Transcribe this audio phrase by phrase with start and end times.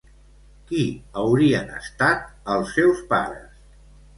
[0.69, 0.79] Qui
[1.23, 3.63] haurien estat els seus pares?